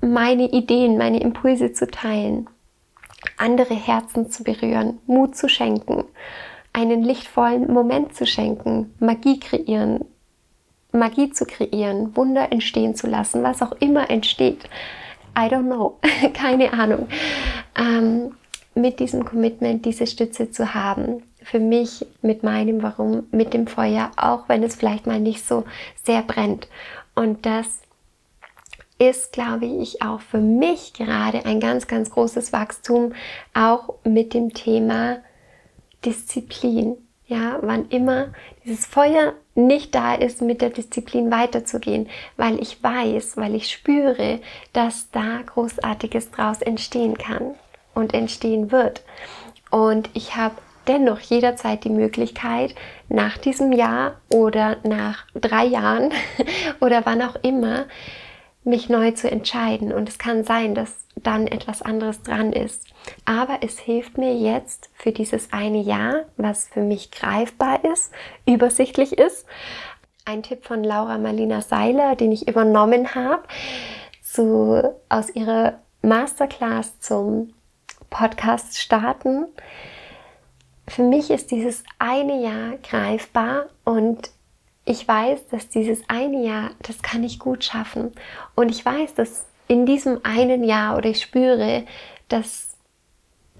[0.02, 2.50] meine Ideen, meine Impulse zu teilen,
[3.38, 6.06] andere Herzen zu berühren, Mut zu schenken,
[6.74, 10.06] einen lichtvollen Moment zu schenken, Magie kreieren,
[10.92, 14.66] Magie zu kreieren, Wunder entstehen zu lassen, was auch immer entsteht.
[15.38, 16.00] I don't know,
[16.34, 17.08] keine Ahnung.
[17.78, 18.32] Ähm,
[18.74, 21.24] mit diesem Commitment diese Stütze zu haben.
[21.44, 25.64] Für mich mit meinem Warum, mit dem Feuer, auch wenn es vielleicht mal nicht so
[26.04, 26.68] sehr brennt.
[27.16, 27.82] Und das
[29.02, 33.14] ist, glaube ich, auch für mich gerade ein ganz, ganz großes Wachstum,
[33.56, 35.18] auch mit dem Thema
[36.06, 36.98] Disziplin.
[37.26, 38.28] Ja, wann immer
[38.64, 44.40] dieses Feuer nicht da ist, mit der Disziplin weiterzugehen, weil ich weiß, weil ich spüre,
[44.74, 47.56] dass da Großartiges draus entstehen kann
[47.96, 49.02] und entstehen wird.
[49.72, 50.56] Und ich habe
[50.88, 52.76] dennoch jederzeit die Möglichkeit,
[53.10, 56.12] nach diesem Jahr oder nach drei Jahren
[56.80, 57.86] oder wann auch immer,
[58.64, 59.92] mich neu zu entscheiden.
[59.92, 62.88] Und es kann sein, dass dann etwas anderes dran ist.
[63.26, 68.14] Aber es hilft mir jetzt für dieses eine Jahr, was für mich greifbar ist,
[68.46, 69.46] übersichtlich ist.
[70.26, 73.44] Ein Tipp von Laura Marlina Seiler, den ich übernommen habe,
[74.22, 77.54] zu, aus ihrer Masterclass zum
[78.10, 79.48] Podcast starten.
[80.92, 84.30] Für mich ist dieses eine Jahr greifbar und
[84.84, 88.12] ich weiß, dass dieses eine Jahr, das kann ich gut schaffen.
[88.56, 91.86] Und ich weiß, dass in diesem einen Jahr oder ich spüre,
[92.28, 92.76] dass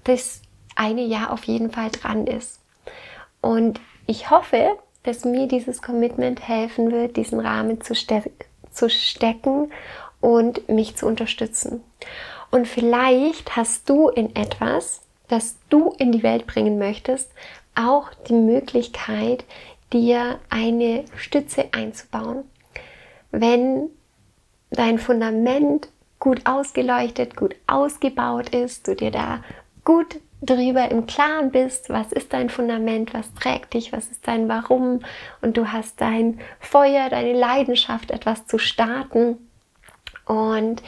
[0.04, 0.42] das
[0.76, 2.60] eine Jahr auf jeden Fall dran ist.
[3.40, 8.24] Und ich hoffe, dass mir dieses Commitment helfen wird, diesen Rahmen zu, ste
[8.70, 9.72] zu stecken
[10.20, 11.82] und mich zu unterstützen.
[12.50, 15.00] Und vielleicht hast du in etwas,
[15.32, 17.32] das du in die Welt bringen möchtest,
[17.74, 19.44] auch die Möglichkeit,
[19.92, 22.44] dir eine Stütze einzubauen.
[23.30, 23.88] Wenn
[24.70, 29.42] dein Fundament gut ausgeleuchtet, gut ausgebaut ist, du dir da
[29.84, 34.48] gut drüber im Klaren bist, was ist dein Fundament, was trägt dich, was ist dein
[34.48, 35.00] Warum
[35.40, 39.38] und du hast dein Feuer, deine Leidenschaft, etwas zu starten
[40.26, 40.82] und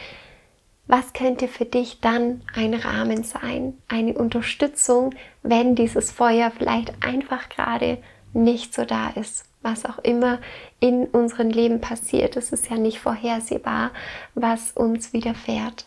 [0.87, 7.49] was könnte für dich dann ein Rahmen sein, eine Unterstützung, wenn dieses Feuer vielleicht einfach
[7.49, 7.99] gerade
[8.33, 9.47] nicht so da ist?
[9.64, 10.40] was auch immer
[10.79, 12.37] in unserem Leben passiert.
[12.37, 13.90] Es ist ja nicht vorhersehbar,
[14.35, 15.87] was uns widerfährt.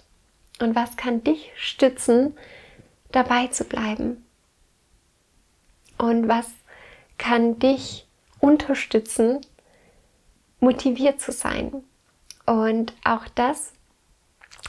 [0.59, 2.35] Und was kann dich stützen,
[3.11, 4.25] dabei zu bleiben?
[5.99, 6.49] Und was
[7.19, 8.07] kann dich
[8.39, 9.41] unterstützen,
[10.59, 11.83] motiviert zu sein?
[12.47, 13.73] Und auch das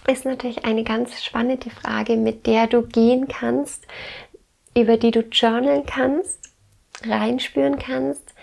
[0.06, 3.86] ist natürlich eine ganz spannende Frage, mit der du gehen kannst,
[4.76, 6.50] über die du journalen kannst,
[7.04, 8.34] reinspüren kannst,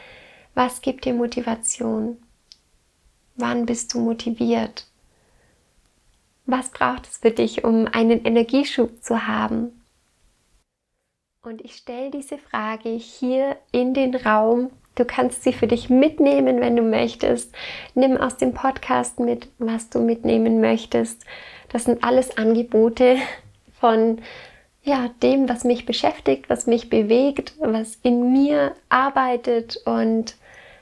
[0.53, 2.17] was gibt dir Motivation?
[3.35, 4.87] Wann bist du motiviert?
[6.45, 9.81] Was braucht es für dich, um einen Energieschub zu haben?
[11.41, 14.71] Und ich stelle diese Frage hier in den Raum.
[14.95, 17.53] Du kannst sie für dich mitnehmen, wenn du möchtest.
[17.93, 21.23] Nimm aus dem Podcast mit, was du mitnehmen möchtest.
[21.69, 23.17] Das sind alles Angebote
[23.79, 24.19] von
[24.83, 30.35] ja, dem, was mich beschäftigt, was mich bewegt, was in mir arbeitet und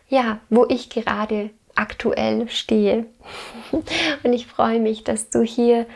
[0.10, 3.06] ja, wo ich gerade aktuell stehe.
[4.23, 5.88] Und ich freue mich, dass du hier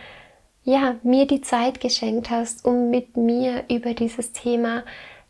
[0.64, 4.84] ja, mir die Zeit geschenkt hast, um mit mir über dieses Thema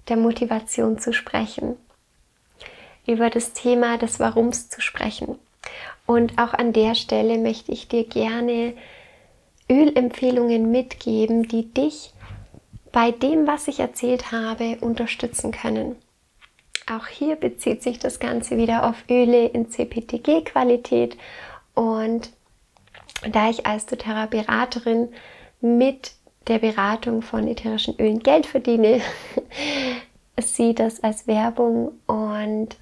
[0.07, 1.75] der Motivation zu sprechen.
[3.07, 5.39] Über das Thema des Warums zu sprechen.
[6.05, 8.73] Und auch an der Stelle möchte ich dir gerne
[9.69, 12.13] Ölempfehlungen mitgeben, die dich
[12.91, 15.95] bei dem, was ich erzählt habe, unterstützen können.
[16.89, 21.17] Auch hier bezieht sich das Ganze wieder auf Öle in CPTG-Qualität
[21.73, 22.29] und
[23.29, 25.09] da ich als doTERRA-Beraterin
[25.59, 26.13] mit
[26.47, 29.01] der Beratung von ätherischen Ölen Geld verdiene,
[30.39, 32.77] sieht das als Werbung und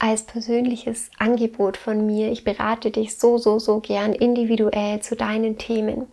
[0.00, 2.32] als persönliches Angebot von mir.
[2.32, 6.06] Ich berate dich so, so, so gern individuell zu deinen Themen.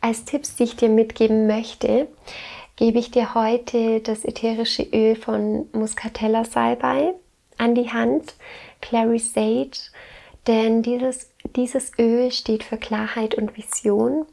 [0.00, 2.08] Als Tipps, die ich dir mitgeben möchte,
[2.76, 7.14] gebe ich dir heute das ätherische Öl von Muscatella Salbei
[7.58, 8.34] an die Hand,
[8.80, 9.78] Clary Sage,
[10.48, 14.26] denn dieses, dieses Öl steht für Klarheit und Vision.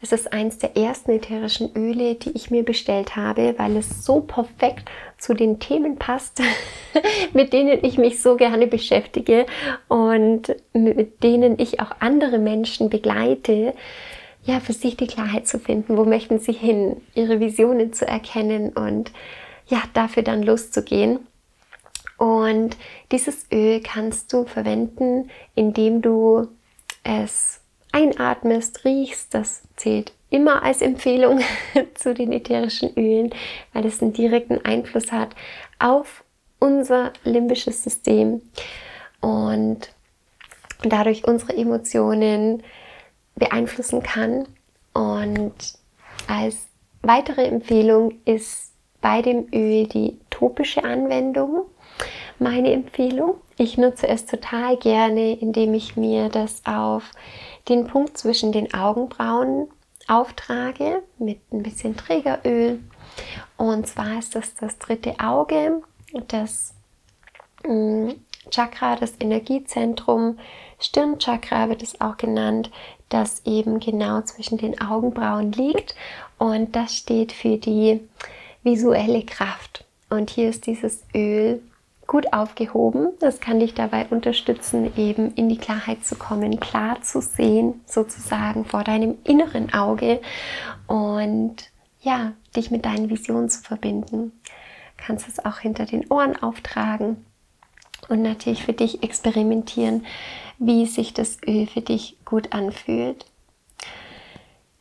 [0.00, 4.20] Es ist eins der ersten ätherischen Öle, die ich mir bestellt habe, weil es so
[4.20, 6.40] perfekt zu den Themen passt,
[7.32, 9.46] mit denen ich mich so gerne beschäftige
[9.88, 13.74] und mit denen ich auch andere Menschen begleite
[14.42, 18.70] ja, für sich die Klarheit zu finden, wo möchten sie hin, ihre Visionen zu erkennen
[18.70, 19.12] und
[19.66, 21.20] ja, dafür dann loszugehen.
[22.16, 22.76] Und
[23.12, 26.48] dieses Öl kannst du verwenden, indem du
[27.02, 27.59] es
[27.92, 29.34] einatmest, riechst.
[29.34, 31.40] Das zählt immer als Empfehlung
[31.94, 33.30] zu den ätherischen Ölen,
[33.72, 35.30] weil es einen direkten Einfluss hat
[35.78, 36.24] auf
[36.58, 38.42] unser limbisches System
[39.20, 39.90] und
[40.82, 42.62] dadurch unsere Emotionen,
[43.40, 44.46] beeinflussen kann.
[44.92, 45.54] Und
[46.28, 46.68] als
[47.02, 51.66] weitere Empfehlung ist bei dem Öl die topische Anwendung
[52.38, 53.36] meine Empfehlung.
[53.58, 57.10] Ich nutze es total gerne, indem ich mir das auf
[57.70, 59.68] den Punkt zwischen den Augenbrauen
[60.08, 62.80] auftrage mit ein bisschen Trägeröl.
[63.56, 65.82] Und zwar ist das das dritte Auge,
[66.28, 66.74] das
[67.66, 68.10] mm,
[68.50, 70.38] Chakra, das Energiezentrum,
[70.80, 72.70] Stirnchakra wird es auch genannt,
[73.08, 75.94] das eben genau zwischen den Augenbrauen liegt
[76.38, 78.00] und das steht für die
[78.62, 79.84] visuelle Kraft.
[80.08, 81.62] Und hier ist dieses Öl
[82.10, 83.10] gut aufgehoben.
[83.20, 88.64] Das kann dich dabei unterstützen, eben in die Klarheit zu kommen, klar zu sehen, sozusagen
[88.64, 90.20] vor deinem inneren Auge
[90.88, 91.54] und
[92.00, 94.32] ja, dich mit deinen Visionen zu verbinden.
[94.96, 97.24] Kannst es auch hinter den Ohren auftragen
[98.08, 100.04] und natürlich für dich experimentieren,
[100.58, 103.24] wie sich das Öl für dich gut anfühlt.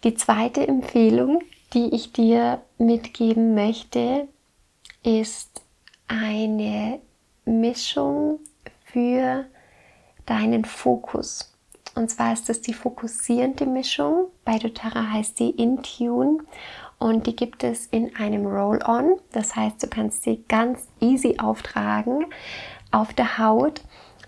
[0.03, 1.43] Die zweite Empfehlung,
[1.75, 4.27] die ich dir mitgeben möchte,
[5.03, 5.61] ist
[6.07, 6.99] eine
[7.45, 8.39] Mischung
[8.85, 9.45] für
[10.25, 11.55] deinen Fokus.
[11.95, 14.27] Und zwar ist das die fokussierende Mischung.
[14.45, 16.39] Bei doTERRA heißt die Intune
[16.97, 19.19] und die gibt es in einem Roll-On.
[19.31, 22.25] Das heißt, du kannst sie ganz easy auftragen
[22.91, 23.81] auf der Haut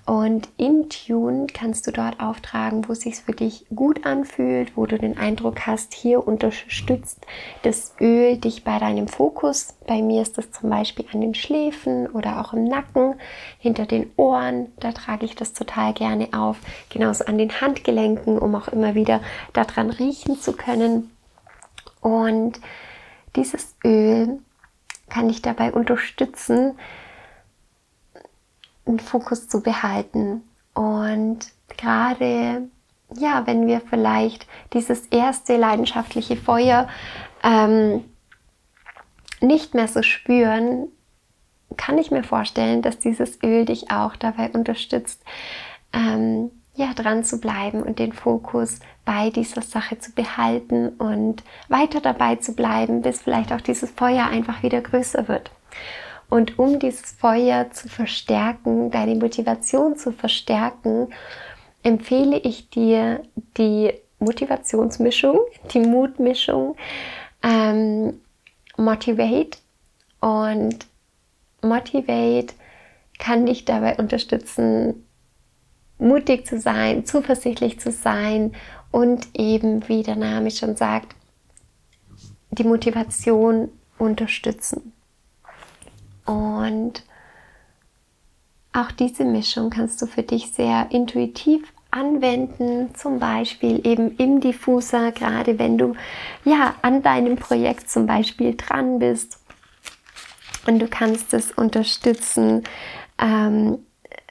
[0.06, 4.88] und in Tune kannst du dort auftragen, wo es sich für dich gut anfühlt, wo
[4.88, 7.26] du den Eindruck hast, hier unterstützt
[7.62, 9.76] das Öl dich bei deinem Fokus.
[9.86, 13.16] Bei mir ist das zum Beispiel an den Schläfen oder auch im Nacken,
[13.60, 14.72] hinter den Ohren.
[14.80, 16.58] Da trage ich das total gerne auf.
[16.90, 19.22] Genauso an den Handgelenken, um auch immer wieder
[19.54, 21.12] daran riechen zu können.
[22.02, 22.60] Und
[23.36, 24.40] dieses Öl
[25.10, 26.74] kann dich dabei unterstützen,
[28.86, 30.44] einen Fokus zu behalten.
[30.74, 31.40] Und
[31.78, 32.70] gerade,
[33.16, 36.88] ja, wenn wir vielleicht dieses erste leidenschaftliche Feuer
[37.44, 38.04] ähm,
[39.42, 40.88] nicht mehr so spüren,
[41.78, 45.24] kann ich mir vorstellen, dass dieses Öl dich auch dabei unterstützt,
[45.94, 52.00] ähm, ja, dran zu bleiben und den Fokus bei dieser Sache zu behalten und weiter
[52.00, 55.52] dabei zu bleiben, bis vielleicht auch dieses Feuer einfach wieder größer wird.
[56.32, 61.10] Und um dieses Feuer zu verstärken, deine Motivation zu verstärken,
[61.84, 63.22] empfehle ich dir
[63.58, 65.42] die Motivationsmischung,
[65.74, 66.78] die Mutmischung
[67.44, 68.22] ähm,
[68.78, 69.58] Motivate.
[70.22, 70.88] Und
[71.62, 72.54] Motivate
[73.20, 75.06] kann dich dabei unterstützen,
[75.98, 78.54] mutig zu sein, zuversichtlich zu sein
[78.90, 81.14] und eben, wie der Name schon sagt,
[82.52, 83.68] die Motivation
[83.98, 84.91] unterstützen.
[86.32, 87.04] Und
[88.72, 95.12] auch diese Mischung kannst du für dich sehr intuitiv anwenden, zum Beispiel eben im Diffuser,
[95.12, 95.94] gerade wenn du
[96.46, 99.40] ja an deinem Projekt zum Beispiel dran bist.
[100.66, 102.64] Und du kannst es unterstützen,
[103.20, 103.80] ähm,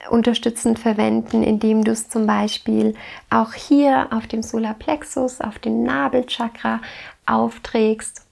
[0.08, 2.94] unterstützend verwenden, indem du es zum Beispiel
[3.28, 6.80] auch hier auf dem Solarplexus, auf dem Nabelchakra
[7.26, 8.29] aufträgst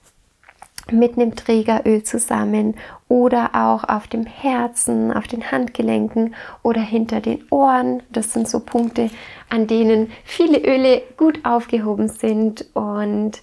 [0.93, 2.74] mit einem Trägeröl zusammen
[3.09, 8.03] oder auch auf dem Herzen, auf den Handgelenken oder hinter den Ohren.
[8.11, 9.11] Das sind so Punkte,
[9.49, 13.43] an denen viele Öle gut aufgehoben sind und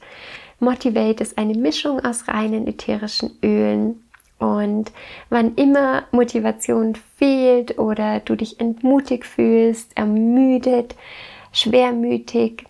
[0.59, 4.01] Motivate ist eine Mischung aus reinen ätherischen Ölen.
[4.37, 4.91] Und
[5.29, 10.95] wann immer Motivation fehlt oder du dich entmutigt fühlst, ermüdet,
[11.51, 12.65] schwermütig,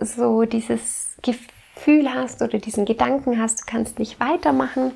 [0.00, 1.51] so dieses Gefühl,
[1.82, 4.92] Gefühl hast oder diesen Gedanken hast, du kannst nicht weitermachen,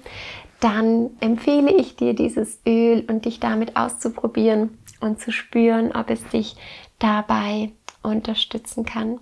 [0.61, 6.25] dann empfehle ich dir dieses Öl und dich damit auszuprobieren und zu spüren, ob es
[6.29, 6.55] dich
[7.01, 7.73] dabei
[8.05, 9.19] unterstützen kann.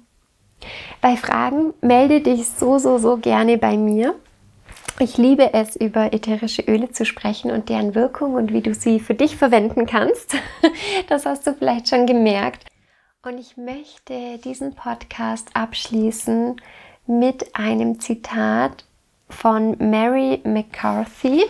[1.01, 4.15] Bei Fragen melde dich so, so, so gerne bei mir.
[4.99, 9.01] Ich liebe es, über ätherische Öle zu sprechen und deren Wirkung und wie du sie
[9.01, 10.37] für dich verwenden kannst.
[11.09, 12.67] Das hast du vielleicht schon gemerkt.
[13.23, 16.57] Und ich möchte diesen Podcast abschließen
[17.07, 18.85] mit einem Zitat
[19.29, 21.45] von Mary McCarthy.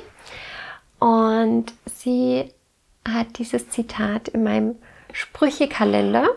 [0.98, 2.50] Und sie
[3.06, 4.76] hat dieses Zitat in meinem
[5.12, 6.28] Sprüchekalender.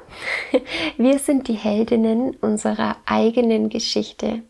[0.98, 4.44] Wir sind die Heldinnen unserer eigenen Geschichte.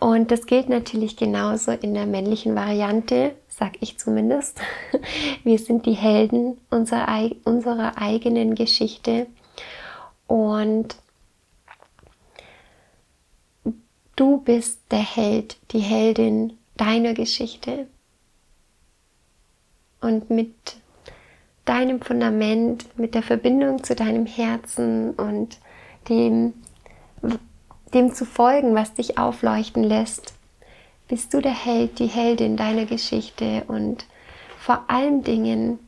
[0.00, 4.60] Und das gilt natürlich genauso in der männlichen Variante, sag ich zumindest.
[5.44, 9.26] Wir sind die Helden unserer, unserer eigenen Geschichte.
[10.26, 10.96] Und
[14.18, 17.86] Du bist der Held, die Heldin deiner Geschichte.
[20.00, 20.56] Und mit
[21.64, 25.58] deinem Fundament, mit der Verbindung zu deinem Herzen und
[26.08, 26.54] dem,
[27.94, 30.34] dem zu folgen, was dich aufleuchten lässt,
[31.06, 33.62] bist du der Held, die Heldin deiner Geschichte.
[33.68, 34.04] Und
[34.58, 35.78] vor allen Dingen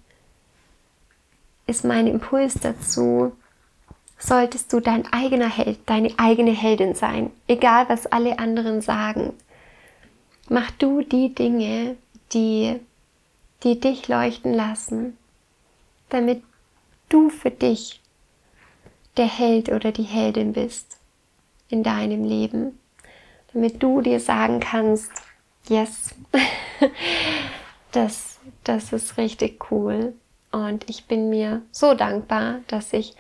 [1.67, 3.33] ist mein Impuls dazu,
[4.21, 9.33] solltest du dein eigener Held, deine eigene Heldin sein, egal was alle anderen sagen.
[10.49, 11.97] Mach du die Dinge,
[12.33, 12.79] die,
[13.65, 15.17] die dich leuchten lassen,
[16.11, 16.43] damit
[17.09, 18.01] du für dich
[19.17, 20.99] der Held oder die Heldin bist
[21.69, 22.79] in deinem Leben,
[23.53, 25.11] damit du dir sagen kannst,
[25.69, 26.15] yes,
[27.93, 28.31] das
[28.65, 30.15] Das ist richtig cool.
[30.53, 33.15] Und ich bin mir so dankbar, dass ich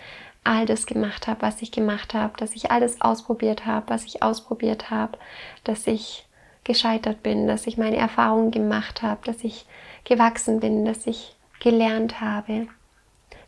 [0.44, 4.22] all das gemacht habe, was ich gemacht habe, dass ich alles ausprobiert habe, was ich
[4.22, 5.18] ausprobiert habe,
[5.64, 6.26] dass ich
[6.64, 9.66] gescheitert bin, dass ich meine Erfahrungen gemacht habe, dass ich
[10.04, 12.68] gewachsen bin, dass ich gelernt habe,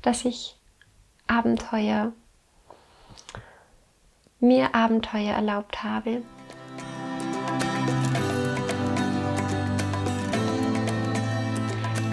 [0.02, 0.56] dass ich
[1.26, 2.12] Abenteuer,
[4.40, 6.22] mir Abenteuer erlaubt habe.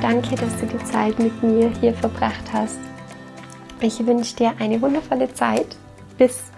[0.02, 2.89] Danke, dass du die Zeit mit mir hier verbracht hast.
[3.82, 5.78] Ich wünsche dir eine wundervolle Zeit.
[6.18, 6.52] Bis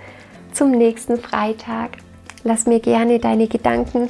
[0.54, 1.98] zum nächsten Freitag.
[2.44, 4.10] Lass mir gerne deine Gedanken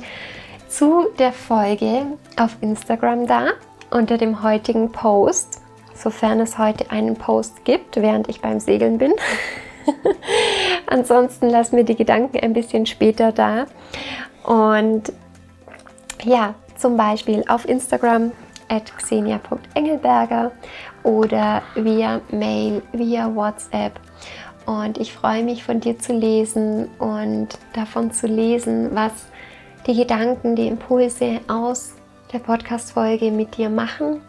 [0.70, 2.06] zu der Folge
[2.38, 3.48] auf Instagram da
[3.90, 5.60] unter dem heutigen Post,
[5.94, 9.14] sofern es heute einen Post gibt, während ich beim Segeln bin.
[10.88, 13.66] Ansonsten lass mir die Gedanken ein bisschen später da.
[14.46, 15.12] Und
[16.24, 18.32] ja, zum Beispiel auf Instagram
[18.72, 20.52] at xenia.engelberger
[21.04, 24.00] oder via Mail, via WhatsApp.
[24.66, 29.12] Und ich freue mich von dir zu lesen und davon zu lesen, was
[29.86, 31.96] die Gedanken, die Impulse aus
[32.32, 34.22] der Podcast-Folge mit dir machen,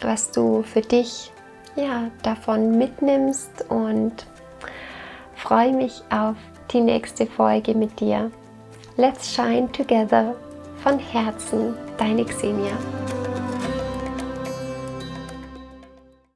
[0.00, 1.32] was du für dich
[1.74, 4.26] ja, davon mitnimmst und
[5.34, 6.36] freue mich auf
[6.70, 8.30] die nächste Folge mit dir.
[8.96, 10.36] Let's shine together
[10.82, 12.76] von Herzen, deine Xenia.